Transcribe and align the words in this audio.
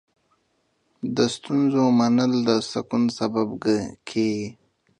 د 1.15 1.17
ستونزو 1.35 1.83
منل 1.99 2.31
د 2.47 2.49
سکون 2.71 3.03
سبب 3.19 3.47
کېږي. 4.09 4.47